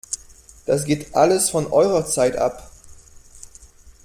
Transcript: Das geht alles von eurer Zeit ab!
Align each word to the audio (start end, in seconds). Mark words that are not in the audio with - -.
Das 0.65 0.85
geht 0.85 1.13
alles 1.13 1.51
von 1.51 1.67
eurer 1.67 2.07
Zeit 2.07 2.35
ab! 2.35 2.71